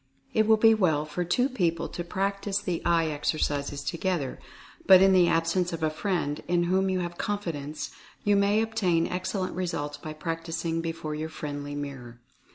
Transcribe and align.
It 0.33 0.47
will 0.47 0.57
be 0.57 0.73
well 0.73 1.05
for 1.05 1.23
two 1.23 1.47
people 1.47 1.87
to 1.89 2.03
practice 2.03 2.59
the 2.59 2.81
Eye 2.83 3.09
Exercises 3.09 3.83
together, 3.83 4.39
but 4.87 4.99
in 4.99 5.13
the 5.13 5.27
absence 5.27 5.73
of 5.73 5.83
a 5.83 5.91
friend 5.91 6.41
in 6.47 6.63
whom 6.63 6.89
you 6.89 7.01
have 7.01 7.19
confidence, 7.19 7.91
you 8.23 8.35
may 8.35 8.63
obtain 8.63 9.05
excellent 9.05 9.53
results 9.53 9.97
by 9.97 10.13
practicing 10.13 10.81
before 10.81 11.13
your 11.13 11.29
friendly 11.29 11.75
mirror. 11.75 12.19